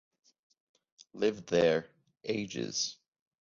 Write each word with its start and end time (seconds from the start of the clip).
Lived 1.13 1.49
there— 1.49 1.87
ages. 2.23 2.97